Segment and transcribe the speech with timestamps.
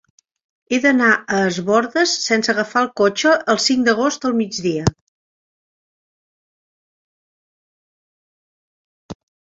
[0.69, 4.89] He d'anar a Es Bòrdes sense agafar el cotxe el cinc d'agost al migdia.